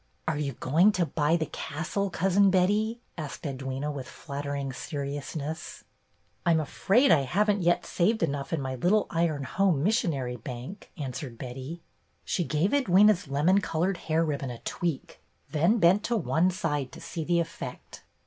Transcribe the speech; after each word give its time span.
"Are 0.27 0.39
you 0.39 0.53
going 0.53 0.91
to 0.93 1.05
buy 1.05 1.35
the 1.37 1.45
castle. 1.45 2.09
Cousin 2.09 2.49
Betty?" 2.49 2.99
asked 3.19 3.43
Edwyna, 3.43 3.93
with 3.93 4.07
flattering 4.07 4.73
seri 4.73 5.11
ousness. 5.11 5.83
"I 6.43 6.49
'm 6.49 6.59
afraid 6.59 7.11
I 7.11 7.21
haven't 7.21 7.61
yet 7.61 7.85
saved 7.85 8.23
enough 8.23 8.49
6 8.49 8.57
BETTY 8.57 8.61
BAIRD'S 8.77 8.81
GOLDEN 8.81 8.81
YEAR 8.81 8.81
in 8.81 8.81
my 8.81 8.83
little 8.83 9.07
iron 9.35 9.43
home 9.43 9.83
missionary 9.83 10.37
bank/' 10.37 10.87
an 10.97 11.11
swered 11.11 11.37
Betty. 11.37 11.83
She 12.25 12.43
gave 12.43 12.71
Edwyna's 12.71 13.27
lemon 13.27 13.61
colored 13.61 13.97
hair 13.97 14.25
ribbon 14.25 14.49
a 14.49 14.57
tweak, 14.61 15.21
then 15.51 15.77
bent 15.77 16.03
to 16.05 16.17
one 16.17 16.49
side 16.49 16.91
to 16.93 16.99
see 16.99 17.23
the 17.23 17.39
effect. 17.39 18.03